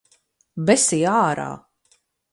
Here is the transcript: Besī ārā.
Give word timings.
Besī 0.69 0.99
ārā. 1.13 1.49